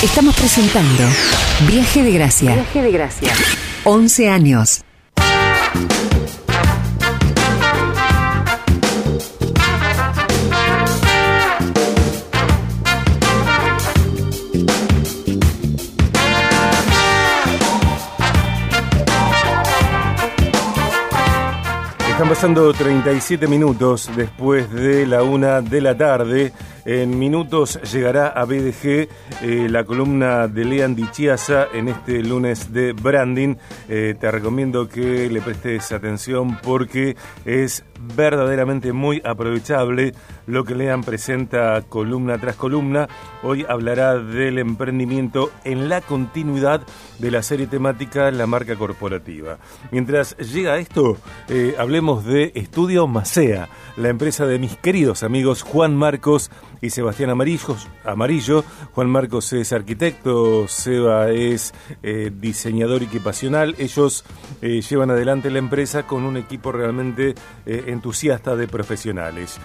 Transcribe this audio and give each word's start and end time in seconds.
Estamos 0.00 0.36
presentando 0.36 1.02
Viaje 1.68 2.04
de 2.04 2.12
Gracia. 2.12 2.54
Viaje 2.54 2.82
de 2.82 2.92
Gracia. 2.92 3.32
11 3.82 4.28
años. 4.28 4.84
Están 22.08 22.28
pasando 22.28 22.72
37 22.72 23.48
minutos 23.48 24.08
después 24.14 24.70
de 24.72 25.06
la 25.06 25.24
una 25.24 25.60
de 25.60 25.80
la 25.80 25.96
tarde. 25.96 26.52
En 26.84 27.18
minutos 27.18 27.80
llegará 27.92 28.28
a 28.28 28.44
BDG 28.44 29.08
eh, 29.42 29.68
la 29.68 29.84
columna 29.84 30.48
de 30.48 30.64
Lean 30.64 30.94
Dichiasa 30.94 31.68
en 31.72 31.88
este 31.88 32.22
lunes 32.22 32.72
de 32.72 32.92
branding. 32.92 33.56
Eh, 33.88 34.14
te 34.18 34.30
recomiendo 34.30 34.88
que 34.88 35.28
le 35.28 35.40
prestes 35.40 35.92
atención 35.92 36.58
porque 36.62 37.16
es 37.44 37.84
verdaderamente 37.98 38.92
muy 38.92 39.20
aprovechable 39.24 40.12
lo 40.46 40.64
que 40.64 40.74
Lean 40.74 41.02
presenta 41.02 41.82
columna 41.82 42.38
tras 42.38 42.56
columna. 42.56 43.08
Hoy 43.42 43.64
hablará 43.68 44.18
del 44.18 44.58
emprendimiento 44.58 45.50
en 45.64 45.88
la 45.88 46.00
continuidad 46.00 46.82
de 47.18 47.30
la 47.30 47.42
serie 47.42 47.66
temática 47.66 48.30
La 48.30 48.46
marca 48.46 48.76
corporativa. 48.76 49.58
Mientras 49.90 50.36
llega 50.36 50.78
esto, 50.78 51.16
eh, 51.48 51.74
hablemos 51.78 52.24
de 52.24 52.52
Estudio 52.54 53.06
Macea, 53.06 53.68
la 53.96 54.08
empresa 54.08 54.46
de 54.46 54.58
mis 54.58 54.76
queridos 54.76 55.22
amigos 55.22 55.62
Juan 55.62 55.96
Marcos 55.96 56.50
y 56.80 56.90
Sebastián 56.90 57.30
Amarillo. 57.30 57.76
Amarillo. 58.04 58.64
Juan 58.92 59.10
Marcos 59.10 59.52
es 59.52 59.72
arquitecto, 59.72 60.68
Seba 60.68 61.30
es 61.30 61.74
eh, 62.02 62.30
diseñador 62.34 63.02
equipacional. 63.02 63.74
Ellos 63.78 64.24
eh, 64.62 64.80
llevan 64.80 65.10
adelante 65.10 65.50
la 65.50 65.58
empresa 65.58 66.04
con 66.04 66.24
un 66.24 66.36
equipo 66.36 66.72
realmente 66.72 67.34
entusiasta 67.90 68.56
de 68.56 68.68
profesionales. 68.68 69.58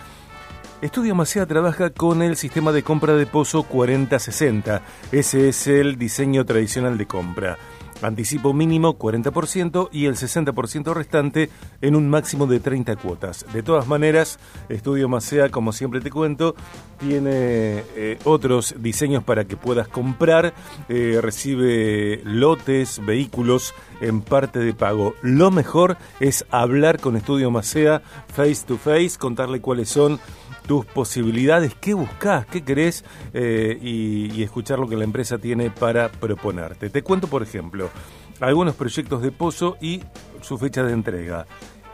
Estudio 0.82 1.16
Macea 1.16 1.46
trabaja 1.46 1.92
con 1.92 2.22
el 2.22 2.36
sistema 2.36 2.74
de 2.74 2.84
compra 2.84 3.14
de 3.16 3.26
pozo 3.26 3.64
4060. 3.64 4.82
Ese 5.14 5.48
es 5.48 5.68
el 5.68 5.98
diseño 5.98 6.46
tradicional 6.46 6.98
de 6.98 7.06
compra. 7.06 7.58
Anticipo 8.04 8.54
mínimo 8.54 8.98
40% 8.98 9.90
y 9.92 10.06
el 10.06 10.16
60% 10.16 10.94
restante 10.94 11.50
en 11.82 11.96
un 11.96 12.10
máximo 12.10 12.48
de 12.48 12.60
30 12.60 12.98
cuotas. 12.98 13.46
De 13.54 13.64
todas 13.64 13.88
maneras, 13.88 14.40
Estudio 14.70 15.08
Macea, 15.08 15.50
como 15.50 15.72
siempre 15.72 16.02
te 16.02 16.10
cuento, 16.10 16.56
tiene 17.00 17.84
eh, 17.96 18.20
otros 18.26 18.76
diseños 18.80 19.24
para 19.24 19.46
que 19.46 19.58
puedas 19.58 19.88
comprar. 19.88 20.54
Eh, 20.90 21.20
recibe 21.22 22.22
lotes, 22.26 23.02
vehículos 23.06 23.74
en 24.02 24.22
parte 24.22 24.60
de 24.60 24.74
pago. 24.74 25.16
Lo 25.22 25.50
mejor 25.52 25.98
es 26.20 26.46
hablar 26.52 27.00
con 27.00 27.16
Estudio 27.16 27.52
Macea 27.52 28.02
face 28.28 28.66
to 28.68 28.78
face, 28.78 29.18
contarle 29.18 29.62
cuáles 29.62 29.90
son 29.90 30.20
tus 30.68 30.86
posibilidades, 30.86 31.76
qué 31.76 31.94
buscas, 31.94 32.46
qué 32.46 32.64
querés 32.64 33.04
eh, 33.34 33.78
y, 33.82 34.42
escuchar 34.44 34.80
lo 34.80 34.88
que 34.88 34.96
la 34.96 35.04
empresa 35.04 35.38
tiene 35.38 35.70
para 35.70 36.10
proponerte. 36.10 36.90
Te 36.90 37.02
cuento, 37.02 37.28
por 37.28 37.44
ejemplo, 37.44 37.90
algunos 38.40 38.76
proyectos 38.76 39.22
de 39.22 39.32
pozo 39.32 39.78
y 39.82 40.02
su 40.42 40.58
fecha 40.58 40.84
de 40.84 40.94
entrega. 40.94 41.46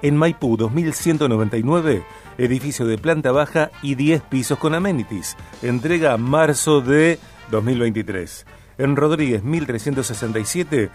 En 0.01 0.15
Maipú 0.15 0.55
2199, 0.55 2.03
edificio 2.37 2.85
de 2.85 2.97
planta 2.97 3.31
baja 3.31 3.69
y 3.81 3.95
10 3.95 4.21
pisos 4.23 4.57
con 4.57 4.73
amenities. 4.73 5.35
Entrega 5.61 6.15
marzo 6.17 6.81
de 6.81 7.19
2023. 7.51 8.45
En 8.77 8.95
Rodríguez 8.95 9.43
1367, 9.43 10.89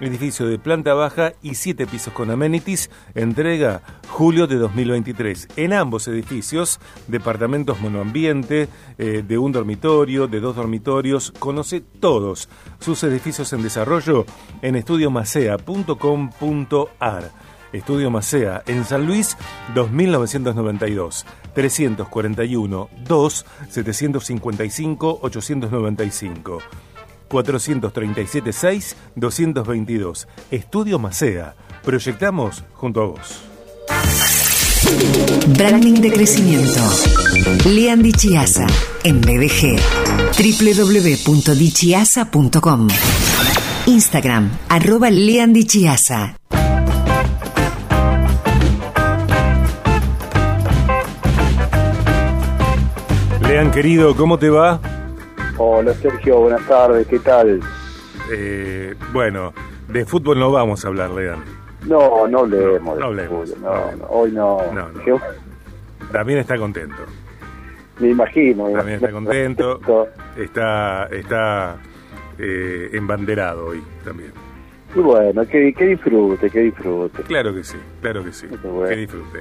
edificio 0.00 0.46
de 0.46 0.58
planta 0.58 0.94
baja 0.94 1.34
y 1.42 1.54
siete 1.54 1.86
pisos 1.86 2.12
con 2.12 2.30
amenities, 2.30 2.90
entrega 3.14 3.80
julio 4.08 4.46
de 4.46 4.56
2023. 4.56 5.48
En 5.56 5.72
ambos 5.72 6.06
edificios, 6.08 6.78
departamentos 7.08 7.80
monoambiente, 7.80 8.68
eh, 8.98 9.24
de 9.26 9.38
un 9.38 9.52
dormitorio, 9.52 10.26
de 10.26 10.40
dos 10.40 10.56
dormitorios, 10.56 11.32
conoce 11.38 11.80
todos 11.80 12.50
sus 12.80 13.02
edificios 13.04 13.52
en 13.52 13.62
desarrollo 13.62 14.24
en 14.62 14.74
estudiomacea.com.ar. 14.76 17.30
Estudio 17.72 18.10
Macea 18.10 18.64
en 18.66 18.84
San 18.84 19.06
Luis 19.06 19.36
2992 19.74 21.24
341 21.54 22.88
2 23.06 23.46
755 23.68 25.20
895 25.22 26.58
437 27.30 28.52
6 28.52 28.96
222. 29.14 30.28
Estudio 30.50 30.98
Macea. 30.98 31.54
Proyectamos 31.82 32.62
junto 32.74 33.00
a 33.00 33.06
vos. 33.06 33.40
Branding 35.56 36.00
de 36.00 36.12
crecimiento. 36.12 36.80
Lean 37.64 38.02
Dichiasa 38.02 38.66
en 39.04 39.20
BDG. 39.20 39.78
www.dichiasa.com. 40.36 42.88
Instagram, 43.86 44.50
arroba 44.68 45.10
Lean 45.10 45.52
Dichiasa. 45.52 46.34
Lean 53.42 53.70
querido, 53.70 54.16
¿cómo 54.16 54.38
te 54.38 54.50
va? 54.50 54.80
Hola 55.62 55.92
Sergio, 55.92 56.40
buenas 56.40 56.66
tardes, 56.66 57.06
¿qué 57.06 57.18
tal? 57.18 57.60
Eh, 58.32 58.94
bueno, 59.12 59.52
de 59.88 60.06
fútbol 60.06 60.38
no 60.38 60.50
vamos 60.50 60.82
a 60.86 60.88
hablar, 60.88 61.10
Lean. 61.10 61.44
No, 61.86 62.26
no 62.28 62.38
hablemos 62.38 62.98
no, 62.98 63.12
de 63.12 63.28
fútbol. 63.28 63.60
No, 63.60 64.06
hoy 64.08 64.32
no. 64.32 64.58
También 66.10 66.38
está 66.38 66.56
contento. 66.56 67.02
Me 67.98 68.08
imagino. 68.08 68.70
También 68.70 68.94
está 68.96 69.10
contento. 69.10 69.80
está 70.38 71.08
está 71.12 71.76
eh, 72.38 72.88
embanderado 72.94 73.66
hoy 73.66 73.82
también. 74.02 74.32
Y 74.94 75.00
bueno, 75.00 75.46
que, 75.46 75.74
que, 75.74 75.88
disfrute, 75.88 76.48
que 76.48 76.60
disfrute. 76.60 77.22
Claro 77.24 77.54
que 77.54 77.64
sí, 77.64 77.76
claro 78.00 78.24
que 78.24 78.32
sí. 78.32 78.46
Que 78.48 78.96
disfrute. 78.96 79.38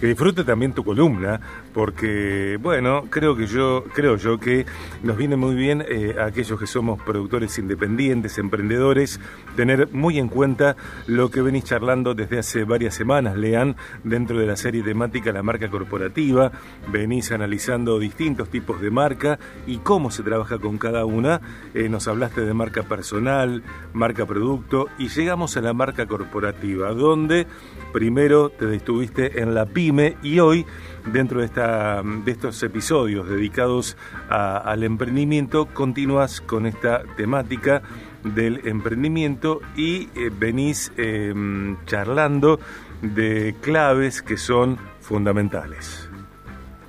que 0.00 0.06
disfrute 0.06 0.44
también 0.44 0.72
tu 0.72 0.84
columna, 0.84 1.40
porque, 1.74 2.58
bueno, 2.60 3.04
creo 3.10 3.36
que 3.36 3.46
yo, 3.46 3.84
creo 3.92 4.16
yo 4.16 4.38
que 4.38 4.66
nos 5.02 5.16
viene 5.16 5.36
muy 5.36 5.54
bien 5.54 5.84
eh, 5.88 6.16
a 6.18 6.26
aquellos 6.26 6.58
que 6.58 6.66
somos 6.66 7.00
productores 7.02 7.58
independientes, 7.58 8.38
emprendedores, 8.38 9.20
tener 9.56 9.88
muy 9.92 10.18
en 10.18 10.28
cuenta 10.28 10.76
lo 11.06 11.30
que 11.30 11.42
venís 11.42 11.64
charlando 11.64 12.14
desde 12.14 12.38
hace 12.38 12.64
varias 12.64 12.94
semanas, 12.94 13.36
Lean, 13.36 13.76
dentro 14.04 14.38
de 14.38 14.46
la 14.46 14.56
serie 14.56 14.82
temática 14.82 15.32
La 15.32 15.42
marca 15.42 15.68
corporativa, 15.68 16.52
venís 16.90 17.32
analizando 17.32 17.98
distintos 17.98 18.48
tipos 18.50 18.80
de 18.80 18.90
marca 18.90 19.38
y 19.66 19.78
cómo 19.78 20.10
se 20.10 20.22
trabaja 20.22 20.58
con 20.58 20.78
cada 20.78 21.04
una. 21.04 21.40
Eh, 21.74 21.88
nos 21.88 22.08
hablaste 22.08 22.42
de 22.42 22.54
marca 22.54 22.82
personal, 22.82 23.62
marca 23.92 24.26
producto 24.26 24.86
y 24.98 25.08
llegamos 25.08 25.56
a 25.56 25.60
la 25.60 25.72
marca 25.72 26.06
corporativa, 26.06 26.92
donde 26.92 27.46
primero 27.92 28.50
te 28.50 28.74
estuviste 28.74 29.40
en 29.40 29.54
la 29.54 29.66
pyme 29.66 30.16
y 30.22 30.38
hoy 30.40 30.66
dentro 31.12 31.40
de, 31.40 31.46
esta, 31.46 32.02
de 32.02 32.30
estos 32.30 32.62
episodios 32.62 33.28
dedicados 33.28 33.96
al 34.28 34.82
emprendimiento 34.82 35.66
continúas 35.66 36.40
con 36.40 36.66
esta 36.66 37.02
temática 37.16 37.82
del 38.24 38.66
emprendimiento 38.66 39.60
y 39.76 40.08
eh, 40.16 40.30
venís 40.36 40.92
em, 40.96 41.76
charlando 41.86 42.58
de 43.00 43.54
claves 43.60 44.22
que 44.22 44.36
son 44.36 44.76
fundamentales. 45.00 46.10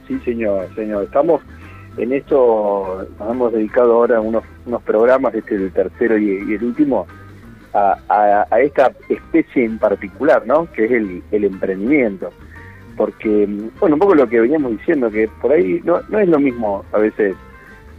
Sí, 0.08 0.20
señor, 0.26 0.68
señor. 0.76 1.04
Estamos 1.04 1.42
en 1.98 2.14
esto, 2.14 3.08
nos 3.20 3.30
hemos 3.30 3.54
dedicado 3.54 3.94
ahora 3.94 4.18
a 4.18 4.22
unos, 4.22 4.44
unos 4.66 4.82
programas, 4.82 5.36
este 5.36 5.56
el 5.56 5.72
tercero 5.72 6.18
y 6.18 6.54
el 6.54 6.64
último, 6.64 7.06
a, 7.74 8.48
esta 8.60 8.92
especie 9.08 9.66
en 9.66 9.78
particular, 9.78 10.46
¿no? 10.46 10.72
Que 10.72 10.86
es 10.86 10.92
el, 10.92 11.24
el, 11.32 11.44
emprendimiento. 11.44 12.32
Porque, 12.98 13.48
bueno, 13.80 13.96
un 13.96 14.00
poco 14.00 14.16
lo 14.16 14.28
que 14.28 14.42
veníamos 14.42 14.72
diciendo, 14.72 15.10
que 15.10 15.30
por 15.42 15.52
ahí 15.52 15.82
no, 15.84 16.02
no 16.10 16.20
es 16.20 16.28
lo 16.28 16.40
mismo 16.40 16.84
a 16.92 16.98
veces 16.98 17.36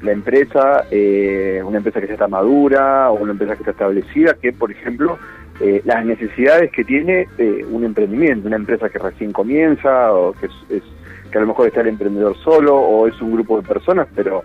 la 0.03 0.13
empresa, 0.13 0.85
eh, 0.91 1.63
una 1.65 1.79
empresa 1.79 2.01
que 2.01 2.07
ya 2.07 2.15
está 2.15 2.29
madura 2.29 3.11
o 3.11 3.15
una 3.15 3.33
empresa 3.33 3.55
que 3.55 3.61
está 3.61 3.73
establecida, 3.73 4.35
que, 4.35 4.53
por 4.53 4.71
ejemplo, 4.71 5.19
eh, 5.61 5.83
las 5.85 6.05
necesidades 6.05 6.71
que 6.73 6.85
tiene 6.85 7.29
eh, 7.39 7.65
un 7.71 7.85
emprendimiento, 7.85 8.47
una 8.47 8.57
empresa 8.57 8.89
que 8.89 8.99
recién 8.99 9.33
comienza 9.33 10.13
o 10.13 10.33
que 10.33 10.47
es, 10.47 10.83
que 11.31 11.39
a 11.39 11.43
lo 11.43 11.49
mejor 11.49 11.69
está 11.69 11.83
el 11.83 11.89
emprendedor 11.89 12.37
solo 12.39 12.77
o 12.77 13.07
es 13.07 13.21
un 13.21 13.33
grupo 13.33 13.61
de 13.61 13.69
personas, 13.69 14.09
pero 14.15 14.43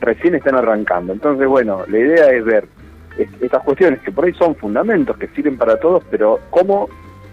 recién 0.00 0.34
están 0.34 0.54
arrancando. 0.54 1.12
Entonces, 1.12 1.46
bueno, 1.46 1.82
la 1.88 1.98
idea 1.98 2.30
es 2.30 2.44
ver 2.44 2.66
estas 3.18 3.62
cuestiones 3.62 4.00
que 4.00 4.12
por 4.12 4.24
ahí 4.24 4.32
son 4.34 4.54
fundamentos 4.56 5.16
que 5.16 5.28
sirven 5.28 5.56
para 5.56 5.76
todos, 5.76 6.02
pero 6.10 6.40
cómo 6.50 6.88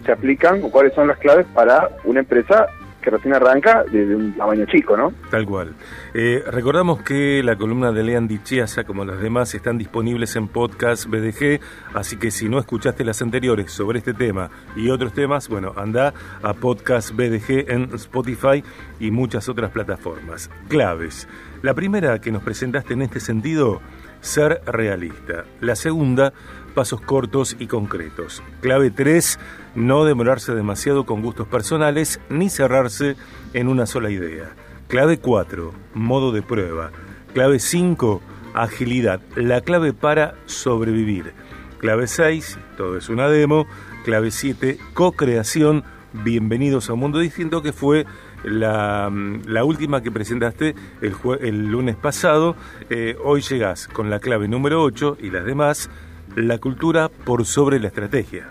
se 0.06 0.12
aplican 0.12 0.64
o 0.64 0.72
cuáles 0.72 0.94
son 0.94 1.08
las 1.08 1.18
claves 1.18 1.46
para 1.54 1.90
una 2.04 2.22
empresa 2.22 2.68
que 3.02 3.10
recién 3.10 3.34
arranca 3.34 3.84
desde 3.90 4.16
un 4.16 4.34
tamaño 4.34 4.66
chico, 4.66 4.98
¿no? 4.98 5.14
Tal 5.30 5.46
cual. 5.46 5.74
Eh, 6.14 6.44
recordamos 6.48 7.02
que 7.02 7.42
la 7.44 7.56
columna 7.56 7.92
de 7.92 8.04
Lean 8.04 8.28
Dichiasa, 8.28 8.84
como 8.84 9.06
las 9.06 9.22
demás, 9.22 9.54
están 9.56 9.78
disponibles 9.78 10.36
en 10.36 10.48
podcast 10.48 11.06
BDG, 11.06 11.60
así 11.94 12.18
que 12.18 12.32
si 12.32 12.50
no 12.50 12.60
escuchaste 12.60 13.06
las 13.06 13.22
anteriores 13.22 13.72
sobre 13.72 14.00
este 14.00 14.14
tema 14.14 14.50
y 14.75 14.90
otros 14.90 15.14
temas, 15.14 15.48
bueno, 15.48 15.74
anda 15.78 16.14
a 16.42 16.54
podcast 16.54 17.12
BDG 17.12 17.72
en 17.72 17.90
Spotify 17.94 18.64
y 19.00 19.12
muchas 19.12 19.48
otras 19.50 19.72
plataformas. 19.72 20.50
Claves. 20.68 21.28
La 21.62 21.74
primera 21.74 22.20
que 22.20 22.32
nos 22.32 22.44
presentaste 22.44 22.94
en 22.94 23.02
este 23.02 23.20
sentido, 23.20 23.82
ser 24.21 24.62
realista. 24.66 25.45
La 25.62 25.75
segunda, 25.75 26.33
pasos 26.75 27.01
cortos 27.01 27.56
y 27.60 27.68
concretos. 27.68 28.44
Clave 28.62 28.92
3, 28.92 29.39
no 29.75 30.06
demorarse 30.06 30.54
demasiado 30.54 31.06
con 31.06 31.21
gustos 31.21 31.48
personales 31.48 32.19
ni 32.30 32.50
cerrarse 32.50 33.16
en 33.54 33.68
una 33.68 33.86
sola 33.86 34.10
idea. 34.10 34.56
Clave 34.88 35.19
4, 35.19 35.74
modo 35.94 36.31
de 36.31 36.42
prueba. 36.42 36.92
Clave 37.33 37.60
5, 37.60 38.21
agilidad, 38.54 39.21
la 39.36 39.62
clave 39.62 39.94
para 39.94 40.36
sobrevivir. 40.45 41.33
Clave 41.80 42.07
6, 42.07 42.57
todo 42.77 42.98
es 42.98 43.10
una 43.10 43.30
demo. 43.30 43.68
Clave 44.04 44.31
7, 44.31 44.80
co-creación, 44.94 45.83
bienvenidos 46.13 46.89
a 46.89 46.94
un 46.94 47.00
mundo 47.01 47.19
distinto 47.19 47.62
que 47.62 47.74
fue 47.74 48.06
la, 48.44 49.12
la 49.47 49.63
última 49.63 50.01
que 50.01 50.12
presentaste 50.12 50.75
el, 51.01 51.13
el 51.41 51.68
lunes 51.68 51.95
pasado. 51.95 52.56
Eh, 52.89 53.15
hoy 53.24 53.41
llegás 53.41 53.88
con 53.88 54.09
la 54.09 54.19
clave 54.19 54.47
número 54.47 54.81
8 54.83 55.18
y 55.21 55.30
las 55.30 55.45
demás, 55.45 55.89
la 56.36 56.57
cultura 56.57 57.09
por 57.09 57.45
sobre 57.45 57.80
la 57.80 57.88
estrategia. 57.88 58.50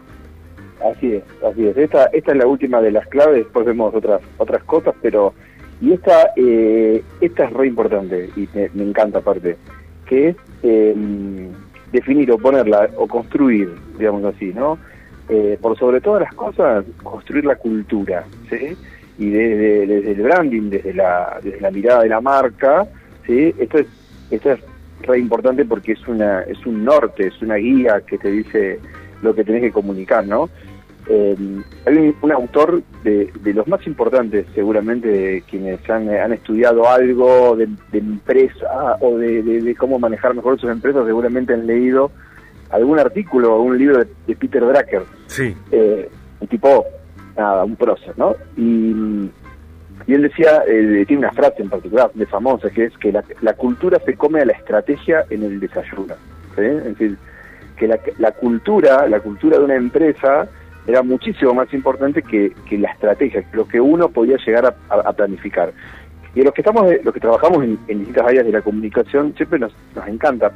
Así 0.84 1.14
es, 1.14 1.24
así 1.44 1.66
es. 1.66 1.76
Esta, 1.76 2.04
esta 2.06 2.32
es 2.32 2.38
la 2.38 2.46
última 2.46 2.80
de 2.80 2.92
las 2.92 3.06
claves, 3.08 3.36
después 3.36 3.66
vemos 3.66 3.94
otras, 3.94 4.20
otras 4.38 4.62
cosas, 4.64 4.94
pero... 5.02 5.34
Y 5.80 5.92
esta, 5.92 6.32
eh, 6.34 7.04
esta 7.20 7.44
es 7.44 7.52
re 7.52 7.68
importante 7.68 8.30
y 8.36 8.48
me, 8.52 8.82
encanta 8.82 9.20
aparte, 9.20 9.56
que 10.06 10.30
es 10.30 10.36
eh, 10.64 10.92
definir 11.92 12.32
o 12.32 12.38
ponerla 12.38 12.90
o 12.96 13.06
construir, 13.06 13.72
digamos 13.96 14.24
así, 14.24 14.52
¿no? 14.52 14.76
Eh, 15.28 15.56
por 15.60 15.78
sobre 15.78 16.00
todas 16.00 16.22
las 16.22 16.34
cosas, 16.34 16.84
construir 17.02 17.44
la 17.44 17.54
cultura, 17.54 18.24
¿sí? 18.50 18.76
Y 19.18 19.30
desde, 19.30 19.86
desde 19.86 20.12
el 20.12 20.22
branding, 20.22 20.70
desde 20.70 20.94
la, 20.94 21.40
desde 21.42 21.60
la 21.60 21.70
mirada 21.70 22.02
de 22.02 22.08
la 22.08 22.20
marca, 22.20 22.86
¿sí? 23.26 23.54
esto 23.58 23.78
es, 23.78 23.86
esto 24.30 24.52
es 24.52 24.60
re 25.02 25.18
importante 25.18 25.64
porque 25.64 25.92
es 25.92 26.08
una 26.08 26.42
es 26.42 26.64
un 26.66 26.84
norte, 26.84 27.26
es 27.26 27.42
una 27.42 27.56
guía 27.56 28.00
que 28.06 28.18
te 28.18 28.30
dice 28.30 28.78
lo 29.22 29.34
que 29.34 29.44
tenés 29.44 29.62
que 29.62 29.72
comunicar, 29.72 30.26
¿no? 30.26 30.48
Eh, 31.10 31.36
hay 31.86 32.14
un, 32.20 32.32
autor 32.32 32.82
de, 33.02 33.32
de, 33.40 33.54
los 33.54 33.66
más 33.66 33.84
importantes, 33.86 34.44
seguramente, 34.54 35.08
de 35.08 35.42
quienes 35.48 35.88
han, 35.88 36.10
han 36.10 36.34
estudiado 36.34 36.86
algo 36.86 37.56
de, 37.56 37.66
empresa 37.94 38.96
o 39.00 39.16
de, 39.16 39.74
cómo 39.78 39.98
manejar 39.98 40.34
mejor 40.34 40.60
sus 40.60 40.70
empresas, 40.70 41.06
seguramente 41.06 41.54
han 41.54 41.66
leído 41.66 42.10
algún 42.68 42.98
artículo 42.98 43.54
o 43.54 43.62
un 43.62 43.78
libro 43.78 44.04
de, 44.26 44.36
Peter 44.36 44.60
Drucker. 44.60 45.02
Sí. 45.28 45.56
Eh, 45.72 46.10
un 46.40 46.48
tipo 46.48 46.84
nada, 47.38 47.64
un 47.64 47.76
prócer, 47.76 48.14
¿no? 48.18 48.34
Y, 48.56 49.30
él 50.06 50.22
decía, 50.22 50.62
eh, 50.66 51.04
tiene 51.06 51.26
una 51.26 51.32
frase 51.32 51.62
en 51.62 51.68
particular 51.68 52.10
de 52.14 52.24
famosa, 52.24 52.70
que 52.70 52.84
es 52.84 52.96
que 52.96 53.12
la, 53.12 53.52
cultura 53.52 53.98
se 54.06 54.14
come 54.14 54.40
a 54.40 54.46
la 54.46 54.52
estrategia 54.52 55.24
en 55.28 55.42
el 55.42 55.60
desayuno. 55.60 56.14
Es 56.56 56.84
decir, 56.84 57.18
que 57.76 57.86
la, 57.86 57.98
la, 58.18 58.32
cultura, 58.32 59.06
la 59.06 59.20
cultura 59.20 59.58
de 59.58 59.64
una 59.64 59.74
empresa 59.74 60.48
era 60.88 61.02
muchísimo 61.02 61.52
más 61.52 61.72
importante 61.74 62.22
que, 62.22 62.52
que 62.66 62.78
la 62.78 62.90
estrategia, 62.90 63.44
lo 63.52 63.68
que 63.68 63.78
uno 63.80 64.08
podía 64.08 64.38
llegar 64.38 64.74
a, 64.88 64.94
a, 64.94 65.12
planificar. 65.12 65.72
Y 66.34 66.42
los 66.42 66.54
que 66.54 66.62
estamos, 66.62 66.86
los 67.04 67.12
que 67.12 67.20
trabajamos 67.20 67.62
en, 67.62 67.78
en, 67.88 67.98
distintas 67.98 68.26
áreas 68.26 68.46
de 68.46 68.52
la 68.52 68.62
comunicación, 68.62 69.34
siempre 69.36 69.58
nos, 69.58 69.74
nos 69.94 70.08
encanta 70.08 70.50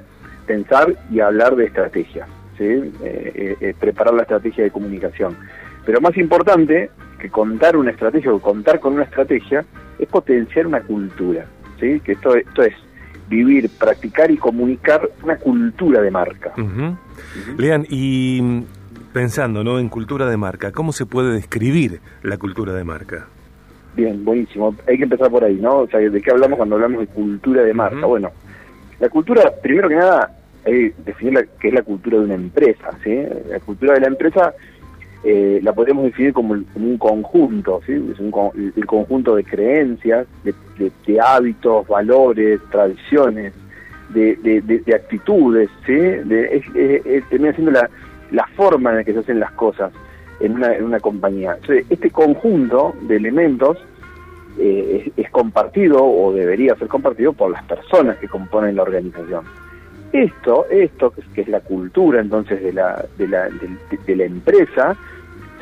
pensar 0.47 0.95
y 1.11 1.21
hablar 1.21 1.55
de 1.57 1.67
estrategia, 1.67 2.27
¿sí? 2.57 2.65
Eh, 2.65 2.93
eh, 3.05 3.57
eh 3.61 3.75
preparar 3.79 4.15
la 4.15 4.23
estrategia 4.23 4.65
de 4.65 4.71
comunicación. 4.71 5.37
Pero 5.85 6.01
más 6.01 6.17
importante 6.17 6.91
que 7.19 7.29
contar 7.31 7.77
una 7.77 7.91
estrategia 7.91 8.33
o 8.33 8.41
contar 8.41 8.81
con 8.81 8.95
una 8.95 9.05
estrategia 9.05 9.65
es 9.99 10.09
potenciar 10.09 10.67
una 10.67 10.81
cultura, 10.81 11.47
¿sí? 11.79 12.01
Que 12.01 12.13
esto, 12.13 12.35
esto 12.35 12.63
es 12.63 12.75
vivir, 13.29 13.71
practicar 13.79 14.31
y 14.31 14.37
comunicar 14.37 15.09
una 15.23 15.37
cultura 15.37 16.03
de 16.03 16.11
marca. 16.11 16.53
Lean, 17.57 17.87
y 17.89 18.65
pensando 19.13 19.63
¿no? 19.63 19.79
en 19.79 19.89
cultura 19.89 20.29
de 20.29 20.37
marca, 20.37 20.73
¿cómo 20.73 20.93
se 20.93 21.07
puede 21.07 21.33
describir 21.33 22.01
la 22.23 22.37
cultura 22.37 22.73
de 22.73 22.85
marca? 22.85 23.27
Bien, 23.95 24.25
buenísimo. 24.25 24.75
Hay 24.89 24.97
que 24.97 25.05
empezar 25.05 25.31
por 25.31 25.45
ahí, 25.45 25.57
¿no? 25.57 25.81
O 25.81 25.89
sea, 25.89 26.01
¿de 26.01 26.23
qué 26.23 26.31
hablamos 26.31 26.57
cuando 26.57 26.77
hablamos 26.77 27.01
de 27.01 27.07
cultura 27.09 27.63
de 27.63 27.75
marca? 27.75 28.07
Bueno, 28.07 28.31
la 29.01 29.09
cultura, 29.09 29.53
primero 29.63 29.89
que 29.89 29.97
nada, 29.97 30.31
hay 30.65 30.73
que 30.73 30.95
definir 31.05 31.49
qué 31.61 31.69
es 31.69 31.75
la 31.75 31.83
cultura 31.83 32.19
de 32.19 32.25
una 32.25 32.35
empresa, 32.35 32.91
¿sí? 33.05 33.23
La 33.51 33.61
cultura 33.61 33.95
de 33.95 34.01
la 34.01 34.07
empresa 34.07 34.55
eh, 35.25 35.61
la 35.63 35.73
podemos 35.73 36.05
definir 36.05 36.33
como, 36.33 36.55
un 36.55 36.99
conjunto, 36.99 37.81
es 37.87 38.19
un, 38.19 38.73
el 38.77 38.87
conjunto 38.87 39.37
de 39.37 39.45
creencias, 39.45 40.27
de, 40.43 41.21
hábitos, 41.21 41.87
valores, 41.87 42.61
tradiciones, 42.71 43.53
de, 44.11 44.95
actitudes, 44.95 45.71
¿sí? 45.87 45.95
es, 45.95 47.29
termina 47.29 47.53
siendo 47.53 47.71
la, 47.71 47.89
la, 48.33 48.47
forma 48.57 48.91
en 48.91 48.97
la 48.97 49.05
que 49.05 49.13
se 49.13 49.21
hacen 49.21 49.39
las 49.39 49.53
cosas 49.53 49.93
en 50.41 50.55
una, 50.55 50.75
en 50.75 50.85
una 50.85 50.99
compañía. 50.99 51.57
este 51.89 52.11
conjunto 52.11 52.95
de 53.03 53.17
elementos 53.17 53.79
eh, 54.59 55.05
es, 55.17 55.25
es, 55.25 55.31
compartido 55.31 56.05
o 56.05 56.33
debería 56.33 56.75
ser 56.75 56.89
compartido 56.89 57.33
por 57.33 57.53
las 57.53 57.63
personas 57.65 58.19
que 58.19 58.29
componen 58.29 58.77
la 58.77 58.83
organización. 58.83 59.45
Esto, 60.13 60.67
esto 60.71 61.15
que 61.35 61.41
es 61.41 61.49
la 61.49 61.61
cultura 61.61 62.21
entonces 62.21 62.63
de 62.63 62.73
la, 62.73 63.03
de 63.17 63.29
la, 63.29 63.49
de, 64.07 64.17
la 64.17 64.25
empresa, 64.25 64.95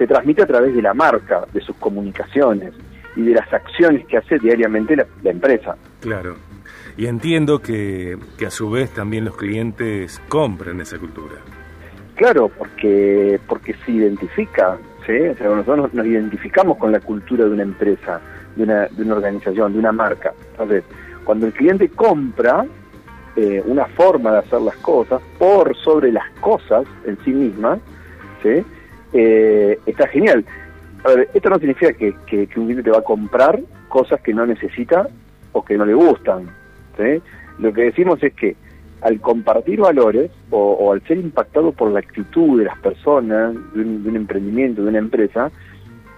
se 0.01 0.07
transmite 0.07 0.41
a 0.41 0.47
través 0.47 0.75
de 0.75 0.81
la 0.81 0.95
marca, 0.95 1.45
de 1.53 1.61
sus 1.61 1.77
comunicaciones 1.77 2.73
y 3.17 3.21
de 3.21 3.35
las 3.35 3.53
acciones 3.53 4.07
que 4.07 4.17
hace 4.17 4.39
diariamente 4.39 4.97
la, 4.97 5.07
empresa. 5.31 5.77
Claro. 6.01 6.37
Y 6.97 7.05
entiendo 7.05 7.59
que, 7.59 8.17
que, 8.39 8.47
a 8.47 8.51
su 8.51 8.71
vez 8.71 8.89
también 8.95 9.27
los 9.27 9.37
clientes 9.37 10.19
compren 10.31 10.81
esa 10.81 10.99
cultura. 10.99 11.35
Claro, 12.15 12.49
porque 12.49 13.39
porque 13.47 13.75
se 13.85 13.93
identifica, 13.93 14.79
¿sí? 15.07 15.19
O 15.19 15.37
sea, 15.37 15.49
nosotros 15.49 15.93
nos, 15.93 16.07
identificamos 16.07 16.79
con 16.79 16.93
la 16.93 17.01
cultura 17.01 17.45
de 17.45 17.51
una 17.51 17.63
empresa, 17.63 18.23
de 18.57 18.63
una, 18.63 18.87
de 18.87 19.03
una 19.03 19.17
organización, 19.17 19.75
de 19.75 19.81
una 19.81 19.93
marca. 19.93 20.33
Entonces, 20.53 20.83
cuando 21.25 21.47
el 21.47 21.53
cliente 21.53 21.91
compra, 21.91 22.65
eh, 23.37 23.63
una 23.67 23.85
forma 23.85 24.33
de 24.33 24.39
hacer 24.39 24.63
las 24.63 24.77
cosas 24.77 25.21
por 25.39 25.77
sobre 25.77 26.11
las 26.11 26.29
cosas 26.41 26.85
en 27.05 27.19
sí 27.23 27.33
mismas, 27.33 27.81
¿sí? 28.43 28.65
Eh, 29.13 29.79
está 29.87 30.07
genial. 30.09 30.45
A 31.05 31.09
ver, 31.11 31.29
esto 31.33 31.51
no 31.51 31.59
significa 31.59 31.93
que, 31.93 32.15
que, 32.27 32.49
un 32.57 32.67
cliente 32.67 32.83
te 32.83 32.91
va 32.91 32.99
a 32.99 33.03
comprar 33.03 33.59
cosas 33.89 34.21
que 34.21 34.35
no 34.35 34.47
necesita 34.47 35.09
o 35.53 35.65
que 35.65 35.77
no 35.77 35.87
le 35.87 35.95
gustan. 35.95 36.47
¿sí? 36.97 37.23
Lo 37.59 37.73
que 37.73 37.83
decimos 37.83 38.23
es 38.23 38.35
que 38.35 38.57
al 39.03 39.21
compartir 39.21 39.81
valores 39.81 40.31
o, 40.51 40.93
al 40.93 41.03
ser 41.07 41.19
impactado 41.19 41.73
por 41.73 41.91
la 41.91 42.01
actitud 42.01 42.59
de 42.59 42.67
las 42.67 42.79
personas, 42.79 43.55
de 43.75 43.81
un, 43.81 44.15
emprendimiento, 44.15 44.83
de 44.83 44.89
una 44.89 44.99
empresa, 44.99 45.51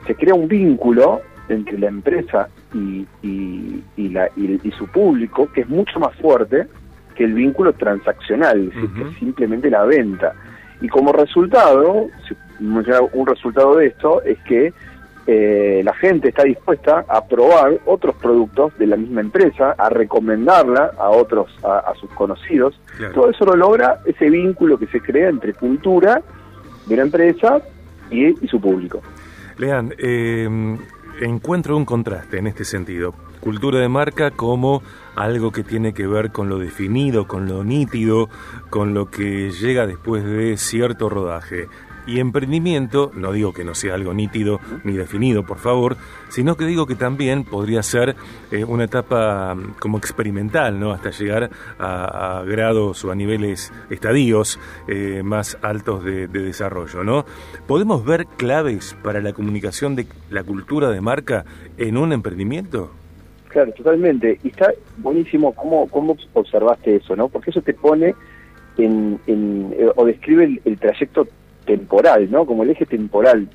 se 0.06 0.14
crea 0.16 0.34
un 0.34 0.48
vínculo 0.48 1.20
entre 1.48 1.78
la 1.78 1.88
empresa 1.88 2.48
y, 2.74 3.06
y, 3.22 3.84
y, 3.96 4.08
la, 4.08 4.28
y, 4.36 4.70
su 4.72 4.86
público 4.88 5.48
que 5.52 5.60
es 5.60 5.68
mucho 5.68 6.00
más 6.00 6.14
fuerte 6.16 6.66
que 7.14 7.24
el 7.24 7.34
vínculo 7.34 7.72
transaccional, 7.72 8.72
que 8.72 9.02
es 9.02 9.18
simplemente 9.18 9.70
la 9.70 9.84
venta. 9.84 10.34
Y 10.80 10.88
como 10.88 11.12
resultado, 11.12 12.08
un 13.12 13.26
resultado 13.26 13.76
de 13.76 13.86
esto 13.88 14.22
es 14.22 14.38
que 14.40 14.72
eh, 15.26 15.82
la 15.84 15.94
gente 15.94 16.30
está 16.30 16.42
dispuesta 16.42 17.04
a 17.08 17.24
probar 17.24 17.78
otros 17.86 18.16
productos 18.16 18.76
de 18.78 18.88
la 18.88 18.96
misma 18.96 19.20
empresa, 19.20 19.74
a 19.78 19.88
recomendarla 19.88 20.92
a 20.98 21.10
otros, 21.10 21.48
a, 21.62 21.92
sus 22.00 22.10
conocidos. 22.10 22.78
Todo 23.14 23.30
eso 23.30 23.44
lo 23.44 23.56
logra 23.56 24.00
ese 24.04 24.28
vínculo 24.28 24.78
que 24.78 24.86
se 24.88 25.00
crea 25.00 25.28
entre 25.28 25.54
cultura 25.54 26.22
de 26.86 26.96
la 26.96 27.02
empresa 27.02 27.62
y, 28.10 28.34
su 28.48 28.60
público. 28.60 29.00
Lean, 29.58 29.94
eh, 29.98 30.48
encuentro 31.20 31.76
un 31.76 31.84
contraste 31.84 32.38
en 32.38 32.48
este 32.48 32.64
sentido. 32.64 33.14
Cultura 33.40 33.78
de 33.78 33.88
marca 33.88 34.32
como 34.32 34.82
algo 35.14 35.52
que 35.52 35.62
tiene 35.62 35.94
que 35.94 36.06
ver 36.06 36.32
con 36.32 36.48
lo 36.48 36.58
definido, 36.58 37.26
con 37.26 37.46
lo 37.46 37.62
nítido, 37.62 38.28
con 38.70 38.94
lo 38.94 39.10
que 39.10 39.50
llega 39.50 39.86
después 39.86 40.24
de 40.24 40.56
cierto 40.56 41.08
rodaje. 41.08 41.68
Y 42.06 42.18
emprendimiento, 42.18 43.12
no 43.14 43.32
digo 43.32 43.52
que 43.52 43.64
no 43.64 43.74
sea 43.74 43.94
algo 43.94 44.12
nítido 44.12 44.60
ni 44.82 44.94
definido, 44.94 45.44
por 45.44 45.58
favor, 45.58 45.96
sino 46.28 46.56
que 46.56 46.64
digo 46.64 46.86
que 46.86 46.96
también 46.96 47.44
podría 47.44 47.82
ser 47.82 48.16
eh, 48.50 48.64
una 48.64 48.84
etapa 48.84 49.54
mm, 49.54 49.74
como 49.78 49.98
experimental, 49.98 50.80
¿no? 50.80 50.90
Hasta 50.90 51.10
llegar 51.10 51.50
a, 51.78 52.42
grados 52.44 53.04
o 53.04 53.12
a 53.12 53.14
niveles 53.14 53.72
estadios 53.88 54.58
eh, 54.88 55.22
más 55.22 55.56
altos 55.62 56.04
de, 56.04 56.26
desarrollo, 56.26 57.04
¿no? 57.04 57.24
¿Podemos 57.66 58.04
ver 58.04 58.26
claves 58.26 58.96
para 59.02 59.20
la 59.20 59.32
comunicación 59.32 59.94
de 59.94 60.06
la 60.30 60.42
cultura 60.42 60.90
de 60.90 61.00
marca 61.00 61.44
en 61.76 61.96
un 61.96 62.12
emprendimiento? 62.12 62.90
Claro, 63.48 63.72
totalmente. 63.72 64.40
Y 64.42 64.48
está 64.48 64.72
buenísimo 64.98 65.54
cómo, 65.54 65.86
cómo 65.88 66.16
observaste 66.32 66.96
eso, 66.96 67.14
¿no? 67.14 67.28
Porque 67.28 67.50
eso 67.50 67.60
te 67.60 67.74
pone 67.74 68.14
en, 68.78 69.20
eh, 69.26 69.88
o 69.94 70.04
describe 70.04 70.60
el 70.64 70.78
trayecto 70.78 71.28
temporal, 71.64 72.30
¿no? 72.30 72.46
Como 72.46 72.62
el 72.62 72.70
eje 72.70 72.86
temporal 72.86 73.48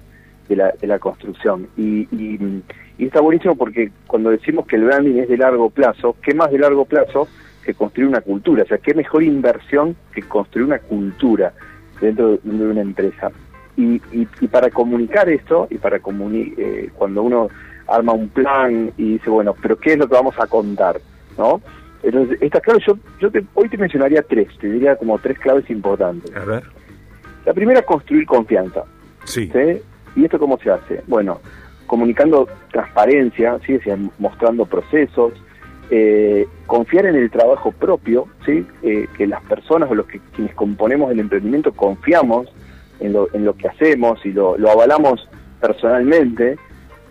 de 0.50 0.56
la, 0.56 0.74
de 0.80 0.88
la 0.88 1.00
construcción. 1.00 1.68
Y, 1.78 2.08
y, 2.12 2.64
está 2.98 3.22
buenísimo 3.22 3.56
porque 3.56 3.92
cuando 4.08 4.32
decimos 4.32 4.66
que 4.66 4.76
el 4.76 4.86
branding 4.86 5.20
es 5.20 5.30
de 5.30 5.38
largo 5.38 5.70
plazo, 5.70 6.16
¿qué 6.22 6.34
más 6.34 6.52
de 6.52 6.60
largo 6.60 6.86
plazo 6.86 7.28
que 7.64 7.74
construir 7.74 8.10
una 8.10 8.22
cultura? 8.22 8.64
O 8.64 8.68
sea, 8.68 8.78
¿qué 8.80 8.94
mejor 8.94 9.24
inversión 9.24 9.96
que 10.14 10.24
construir 10.24 10.68
una 10.68 10.80
cultura 10.80 11.54
dentro 12.02 12.38
de, 12.38 12.40
una 12.44 12.82
empresa? 12.82 13.32
Y, 13.76 14.02
y, 14.12 14.26
para 14.48 14.72
comunicar 14.72 15.30
esto, 15.30 15.68
y 15.70 15.78
para 15.78 16.00
comunicar, 16.00 16.60
eh, 16.60 16.90
cuando 16.96 17.22
uno 17.22 17.50
arma 17.88 18.14
un 18.14 18.30
plan 18.30 18.92
y 18.98 19.14
dice, 19.14 19.30
bueno, 19.30 19.54
pero 19.62 19.78
¿qué 19.78 19.94
es 19.94 20.00
lo 20.00 20.08
que 20.08 20.16
vamos 20.16 20.36
a 20.40 20.48
contar? 20.48 21.00
¿No? 21.38 21.62
Entonces, 22.02 22.38
estas 22.42 22.62
claves, 22.62 22.84
yo, 22.86 22.98
yo 23.20 23.32
te, 23.32 23.44
hoy 23.54 23.70
te 23.70 23.78
mencionaría 23.78 24.22
tres, 24.24 24.48
te 24.60 24.70
diría 24.72 24.96
como 24.96 25.20
tres 25.20 25.38
claves 25.40 25.70
importantes. 25.70 26.36
A 26.36 26.46
ver. 26.46 26.64
La 27.48 27.54
primera 27.54 27.80
es 27.80 27.86
construir 27.86 28.26
confianza. 28.26 28.84
Sí. 29.24 29.50
¿Y 30.18 30.26
esto 30.26 30.38
cómo 30.38 30.60
se 30.60 30.70
hace? 30.70 31.02
Bueno, 31.08 31.40
comunicando 31.86 32.46
transparencia, 32.74 33.58
¿sí? 33.66 33.80
mostrando 34.20 34.66
procesos, 34.66 35.32
eh, 35.90 36.46
confiar 36.66 37.06
en 37.06 37.16
el 37.16 37.32
trabajo 37.32 37.72
propio, 37.72 38.28
¿sí? 38.46 38.68
Eh, 38.84 39.08
que 39.16 39.28
las 39.28 39.42
personas 39.44 39.90
o 39.90 39.96
los 39.96 40.08
que 40.08 40.20
quienes 40.36 40.54
componemos 40.56 41.10
el 41.10 41.22
emprendimiento 41.22 41.72
confiamos 41.72 42.50
en 43.00 43.14
lo, 43.14 43.30
en 43.34 43.46
lo 43.46 43.56
que 43.56 43.70
hacemos 43.70 44.20
y 44.26 44.34
lo, 44.34 44.58
avalamos 44.70 45.30
personalmente, 45.62 46.58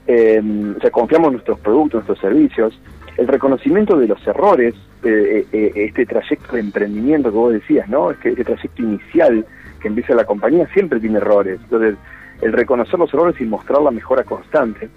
eh, 0.07 0.43
o 0.76 0.81
sea, 0.83 0.90
confiamos 0.90 1.28
en 1.28 1.33
nuestros 1.33 1.61
productos, 1.61 2.07
nuestros 2.07 2.19
servicios, 2.19 2.78
el 3.16 3.26
reconocimiento 3.26 3.97
de 3.97 4.09
los 4.09 4.26
errores, 4.26 4.75
este 5.02 6.05
trayecto 6.05 6.57
de 6.57 6.61
emprendimiento 6.61 7.31
que 7.31 7.37
vos 7.37 7.52
decías, 7.55 7.88
¿no? 7.88 8.11
Este, 8.11 8.31
este 8.31 8.45
trayecto 8.45 8.83
inicial 8.83 9.47
que 9.80 9.88
empieza 9.88 10.14
la 10.14 10.25
compañía 10.25 10.66
siempre 10.73 11.00
tiene 11.00 11.18
errores. 11.18 11.61
Entonces, 11.62 11.97
el 12.40 12.52
reconocer 12.52 12.99
los 12.99 13.12
errores 13.12 13.40
y 13.40 13.45
mostrar 13.45 13.83
la 13.83 13.90
mejora 13.90 14.25
constante. 14.25 14.88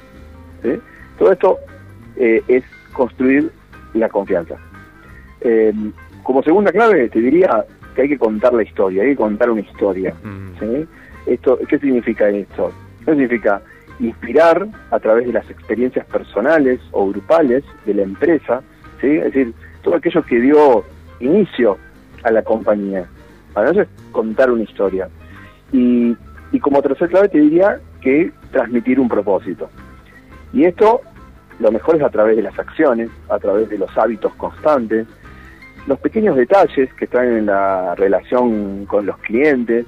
Todo 1.17 1.31
esto 1.31 1.57
eh, 2.17 2.41
es 2.47 2.63
construir 2.93 3.51
la 3.93 4.09
confianza. 4.09 4.55
Eh, 5.41 5.73
como 6.23 6.43
segunda 6.43 6.71
clave, 6.71 7.09
te 7.09 7.19
diría 7.19 7.65
que 7.95 8.03
hay 8.03 8.09
que 8.09 8.17
contar 8.17 8.53
la 8.53 8.63
historia, 8.63 9.03
hay 9.03 9.09
que 9.09 9.15
contar 9.15 9.49
una 9.49 9.61
historia. 9.61 10.13
Mm. 10.23 10.83
Esto, 11.25 11.59
¿Qué 11.67 11.79
significa 11.79 12.29
esto? 12.29 12.71
¿Qué 13.05 13.11
significa? 13.11 13.61
Inspirar 13.99 14.65
a 14.91 14.99
través 14.99 15.27
de 15.27 15.33
las 15.33 15.49
experiencias 15.49 16.05
personales 16.05 16.79
o 16.91 17.09
grupales 17.09 17.63
de 17.85 17.93
la 17.95 18.03
empresa, 18.03 18.61
¿sí? 19.01 19.07
es 19.07 19.25
decir, 19.25 19.53
todo 19.81 19.95
aquello 19.95 20.23
que 20.23 20.39
dio 20.39 20.85
inicio 21.19 21.77
a 22.23 22.31
la 22.31 22.41
compañía. 22.41 23.05
Para 23.53 23.71
eso 23.71 23.81
es 23.81 23.87
contar 24.11 24.51
una 24.51 24.63
historia. 24.63 25.09
Y, 25.71 26.15
y 26.51 26.59
como 26.59 26.81
tercer 26.81 27.09
clave 27.09 27.29
te 27.29 27.39
diría 27.39 27.79
que 28.01 28.31
transmitir 28.51 28.99
un 28.99 29.09
propósito. 29.09 29.69
Y 30.53 30.65
esto 30.65 31.01
lo 31.59 31.71
mejor 31.71 31.97
es 31.97 32.03
a 32.03 32.09
través 32.09 32.37
de 32.37 32.43
las 32.43 32.57
acciones, 32.57 33.09
a 33.29 33.37
través 33.37 33.69
de 33.69 33.77
los 33.77 33.95
hábitos 33.97 34.33
constantes, 34.35 35.05
los 35.87 35.99
pequeños 35.99 36.35
detalles 36.35 36.93
que 36.93 37.05
están 37.05 37.27
en 37.27 37.45
la 37.47 37.95
relación 37.95 38.85
con 38.85 39.05
los 39.05 39.17
clientes, 39.17 39.85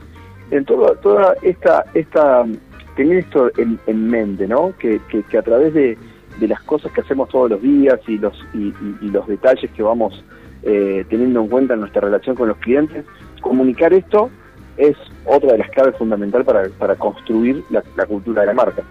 en 0.51 0.65
todo, 0.65 0.95
toda 0.95 1.35
esta, 1.41 1.85
esta, 1.93 2.45
tener 2.95 3.17
esto 3.17 3.51
en, 3.57 4.09
mente, 4.09 4.47
¿no? 4.47 4.73
Que, 4.77 4.99
que, 5.29 5.37
a 5.37 5.41
través 5.41 5.73
de, 5.73 5.97
de, 6.39 6.47
las 6.47 6.61
cosas 6.63 6.91
que 6.91 7.01
hacemos 7.01 7.29
todos 7.29 7.51
los 7.51 7.61
días 7.61 7.99
y 8.07 8.17
los, 8.17 8.45
y, 8.53 8.73
los 9.01 9.27
detalles 9.27 9.71
que 9.71 9.83
vamos 9.83 10.23
eh, 10.63 11.05
teniendo 11.09 11.41
en 11.41 11.47
cuenta 11.47 11.73
en 11.75 11.81
nuestra 11.81 12.01
relación 12.01 12.35
con 12.35 12.49
los 12.49 12.57
clientes, 12.57 13.05
comunicar 13.41 13.93
esto 13.93 14.29
es 14.77 14.95
otra 15.25 15.51
de 15.53 15.57
las 15.59 15.69
claves 15.71 15.97
fundamentales 15.97 16.45
para, 16.45 16.69
para 16.79 16.95
construir 16.95 17.63
la, 17.69 18.05
cultura 18.05 18.41
de 18.41 18.47
la 18.47 18.53
marca. 18.53 18.83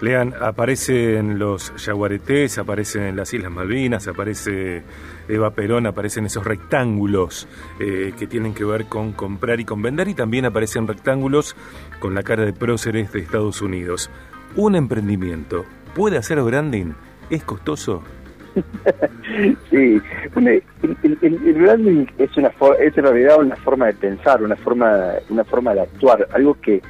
Lean, 0.00 0.34
aparecen 0.40 1.38
los 1.38 1.74
yaguaretés, 1.76 2.58
aparecen 2.58 3.04
en 3.04 3.16
las 3.16 3.32
Islas 3.32 3.50
Malvinas, 3.50 4.06
aparece 4.08 4.82
Eva 5.26 5.50
Perón, 5.52 5.86
aparecen 5.86 6.26
esos 6.26 6.44
rectángulos 6.44 7.48
eh, 7.80 8.12
que 8.18 8.26
tienen 8.26 8.52
que 8.52 8.64
ver 8.64 8.86
con 8.86 9.12
comprar 9.12 9.58
y 9.58 9.64
con 9.64 9.80
vender 9.80 10.08
y 10.08 10.14
también 10.14 10.44
aparecen 10.44 10.86
rectángulos 10.86 11.56
con 11.98 12.14
la 12.14 12.22
cara 12.22 12.44
de 12.44 12.52
próceres 12.52 13.10
de 13.12 13.20
Estados 13.20 13.62
Unidos. 13.62 14.10
¿Un 14.54 14.76
emprendimiento 14.76 15.64
puede 15.94 16.18
hacer 16.18 16.42
branding? 16.42 16.92
¿Es 17.30 17.42
costoso? 17.42 18.02
sí, 19.70 20.00
el, 20.34 21.54
branding 21.54 22.06
es 22.18 22.36
una 22.36 22.50
es 22.80 22.96
en 22.96 23.04
realidad 23.04 23.40
una 23.40 23.56
forma 23.56 23.86
de 23.86 23.94
pensar, 23.94 24.42
una 24.42 24.56
forma 24.56 25.12
una 25.28 25.44
forma 25.44 25.74
de 25.74 25.82
actuar, 25.82 26.26
algo 26.32 26.54
que, 26.60 26.80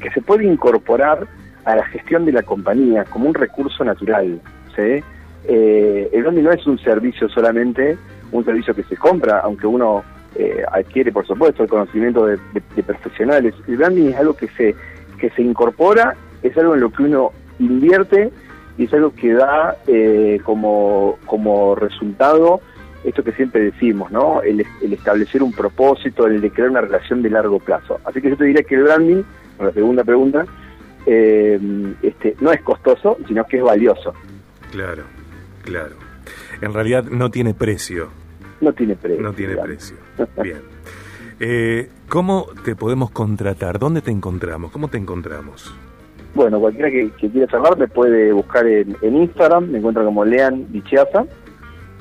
que 0.00 0.10
se 0.10 0.20
puede 0.20 0.44
incorporar 0.44 1.26
a 1.64 1.76
la 1.76 1.84
gestión 1.86 2.26
de 2.26 2.32
la 2.32 2.42
compañía 2.42 3.04
como 3.04 3.28
un 3.28 3.34
recurso 3.34 3.84
natural. 3.84 4.40
¿sí? 4.76 5.02
Eh, 5.46 6.10
el 6.12 6.22
branding 6.22 6.42
no 6.42 6.52
es 6.52 6.66
un 6.66 6.78
servicio 6.78 7.28
solamente, 7.28 7.96
un 8.32 8.44
servicio 8.44 8.74
que 8.74 8.82
se 8.84 8.96
compra, 8.96 9.40
aunque 9.40 9.66
uno 9.66 10.04
eh, 10.36 10.62
adquiere, 10.70 11.12
por 11.12 11.26
supuesto, 11.26 11.62
el 11.62 11.68
conocimiento 11.68 12.26
de, 12.26 12.38
de, 12.52 12.82
profesionales. 12.82 13.54
El 13.66 13.76
branding 13.78 14.10
es 14.10 14.16
algo 14.16 14.34
que 14.34 14.48
se 14.48 14.74
que 15.18 15.30
se 15.30 15.42
incorpora, 15.42 16.16
es 16.42 16.56
algo 16.58 16.74
en 16.74 16.80
lo 16.80 16.90
que 16.90 17.04
uno 17.04 17.30
invierte 17.58 18.30
y 18.76 18.84
es 18.84 18.92
algo 18.92 19.14
que 19.14 19.32
da 19.32 19.76
eh, 19.86 20.40
como, 20.44 21.18
como 21.26 21.74
resultado 21.74 22.60
esto 23.04 23.22
que 23.22 23.32
siempre 23.32 23.64
decimos, 23.64 24.10
¿no? 24.10 24.42
El, 24.42 24.64
establecer 24.80 25.42
un 25.42 25.52
propósito, 25.52 26.26
el 26.26 26.40
de 26.40 26.50
crear 26.50 26.70
una 26.70 26.80
relación 26.80 27.22
de 27.22 27.30
largo 27.30 27.60
plazo. 27.60 28.00
Así 28.04 28.20
que 28.20 28.30
yo 28.30 28.36
te 28.36 28.44
diría 28.44 28.62
que 28.62 28.74
el 28.76 28.84
branding, 28.84 29.22
la 29.60 29.72
segunda 29.72 30.04
pregunta, 30.04 30.46
eh, 31.06 31.60
este, 32.02 32.34
no 32.40 32.50
es 32.50 32.62
costoso, 32.62 33.18
sino 33.28 33.44
que 33.44 33.58
es 33.58 33.62
valioso. 33.62 34.14
Claro, 34.72 35.04
claro. 35.62 35.96
En 36.62 36.72
realidad 36.72 37.04
no 37.04 37.30
tiene 37.30 37.52
precio. 37.52 38.08
No 38.60 38.72
tiene 38.72 38.96
precio. 38.96 39.22
No 39.22 39.32
tiene 39.34 39.56
precio. 39.56 39.96
Bien. 40.42 40.62
Eh, 41.40 41.90
¿Cómo 42.08 42.46
te 42.64 42.74
podemos 42.74 43.10
contratar? 43.10 43.78
¿Dónde 43.78 44.00
te 44.00 44.10
encontramos? 44.10 44.72
¿Cómo 44.72 44.88
te 44.88 44.96
encontramos? 44.96 45.74
Bueno, 46.34 46.58
cualquiera 46.58 46.90
que, 46.90 47.10
quiera 47.10 47.46
charlar 47.46 47.78
me 47.78 47.86
puede 47.86 48.32
buscar 48.32 48.66
en, 48.66 48.96
Instagram, 49.02 49.70
me 49.70 49.78
encuentra 49.78 50.04
como 50.04 50.24
Lean 50.24 50.72
Dichiaza, 50.72 51.24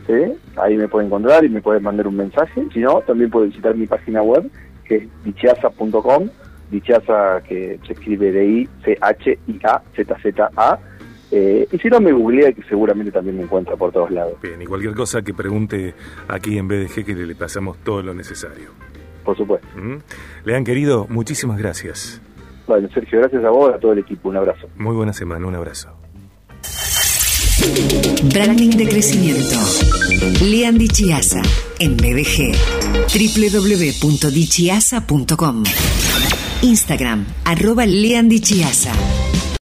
¿sí? 0.07 0.13
ahí 0.55 0.75
me 0.75 0.87
puede 0.87 1.05
encontrar 1.05 1.45
y 1.45 1.49
me 1.49 1.61
puede 1.61 1.79
mandar 1.79 2.07
un 2.07 2.17
mensaje. 2.17 2.65
Si 2.73 2.79
no, 2.79 3.01
también 3.01 3.29
puede 3.29 3.47
visitar 3.47 3.75
mi 3.75 3.85
página 3.85 4.23
web, 4.23 4.49
que 4.85 4.95
es 4.95 5.03
dichiaza.com, 5.23 6.29
Dichiaza 6.71 7.41
que 7.47 7.79
se 7.85 7.93
escribe 7.93 8.31
D-I-C-H-I-A-Z-Z-A. 8.31 9.59
Eh, 11.29 11.67
y 11.71 11.77
si 11.77 11.87
no, 11.89 11.99
me 11.99 12.11
googlea 12.11 12.51
que 12.53 12.63
seguramente 12.63 13.11
también 13.11 13.37
me 13.37 13.43
encuentra 13.43 13.75
por 13.75 13.91
todos 13.91 14.09
lados. 14.09 14.41
Bien, 14.41 14.59
y 14.61 14.65
cualquier 14.65 14.95
cosa 14.95 15.21
que 15.21 15.33
pregunte 15.33 15.93
aquí 16.27 16.57
en 16.57 16.67
BDG 16.67 17.05
que 17.05 17.13
le 17.13 17.35
pasamos 17.35 17.77
todo 17.83 18.01
lo 18.01 18.15
necesario. 18.15 18.71
Por 19.23 19.37
supuesto. 19.37 19.67
¿Mm? 19.75 19.97
Lean, 20.45 20.63
querido, 20.63 21.05
muchísimas 21.09 21.59
gracias. 21.59 22.21
Bueno, 22.67 22.87
Sergio, 22.93 23.19
gracias 23.19 23.43
a 23.43 23.49
vos, 23.49 23.73
a 23.73 23.79
todo 23.79 23.93
el 23.93 23.99
equipo. 23.99 24.29
Un 24.29 24.37
abrazo. 24.37 24.67
Muy 24.77 24.95
buena 24.95 25.11
semana, 25.13 25.47
un 25.47 25.55
abrazo. 25.55 25.89
Branding 28.33 28.71
de 28.71 28.87
crecimiento. 28.87 29.55
Lean 30.43 30.77
Dichiasa 30.77 31.41
en 31.79 31.97
BDG. 31.97 32.53
www.dichiasa.com. 33.13 35.63
Instagram, 36.61 37.25
arroba 37.45 37.85
Lean 37.85 38.29
Dichiasa. 38.29 38.93